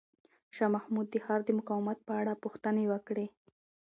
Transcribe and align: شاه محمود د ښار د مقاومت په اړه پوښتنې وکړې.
شاه 0.55 0.69
محمود 0.75 1.07
د 1.11 1.15
ښار 1.25 1.41
د 1.45 1.49
مقاومت 1.59 1.97
په 2.07 2.13
اړه 2.21 2.33
پوښتنې 2.43 2.85
وکړې. 2.87 3.27